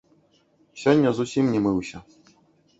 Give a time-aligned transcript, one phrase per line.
[0.85, 2.05] Сёння зусім не мыўся.